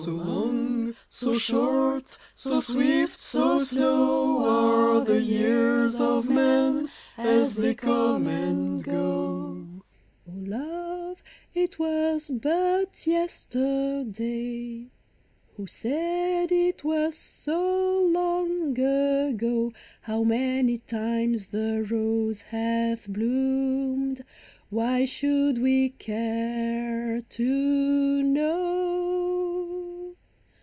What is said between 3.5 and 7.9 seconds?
slow, Are the years of man As they